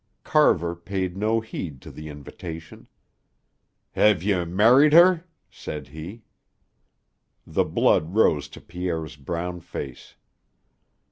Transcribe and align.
Carver 0.23 0.75
paid 0.75 1.15
no 1.15 1.41
heed 1.41 1.79
to 1.83 1.91
the 1.91 2.09
invitation. 2.09 2.87
"Hev 3.91 4.23
you 4.23 4.45
married 4.47 4.93
her?" 4.93 5.25
said 5.51 5.89
he. 5.89 6.23
The 7.45 7.65
blood 7.65 8.15
rose 8.15 8.47
to 8.47 8.61
Pierre's 8.61 9.15
brown 9.15 9.59
face. 9.61 10.15